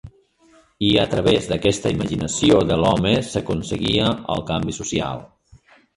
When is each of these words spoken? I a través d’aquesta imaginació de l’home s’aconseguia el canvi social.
I 0.85 0.87
a 1.01 1.03
través 1.11 1.49
d’aquesta 1.51 1.91
imaginació 1.97 2.57
de 2.71 2.77
l’home 2.85 3.11
s’aconseguia 3.29 4.09
el 4.37 4.43
canvi 4.49 4.79
social. 4.79 5.23